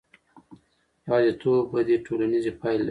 [1.05, 2.79] یوازیتوب بدې ټولنیزې پایلې لري.